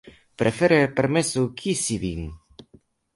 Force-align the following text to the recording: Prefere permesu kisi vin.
Prefere 0.41 0.79
permesu 0.99 1.43
kisi 1.59 1.99
vin. 2.07 2.23